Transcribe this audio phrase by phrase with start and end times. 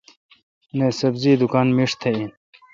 [0.77, 2.31] نہ ۔سبزی دکان میݭ تہ این۔